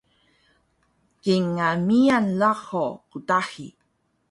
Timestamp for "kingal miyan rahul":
1.21-2.91